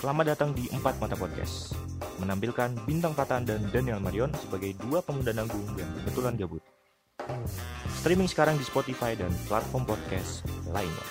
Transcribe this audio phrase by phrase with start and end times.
[0.00, 1.76] Selamat datang di Empat Mata Podcast.
[2.24, 6.64] Menampilkan Bintang Tatan dan Daniel Marion sebagai dua pemuda nanggung yang kebetulan gabut.
[8.00, 10.40] Streaming sekarang di Spotify dan platform podcast
[10.72, 11.04] lainnya.